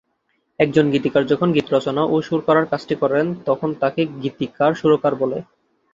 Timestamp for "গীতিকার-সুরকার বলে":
4.23-5.37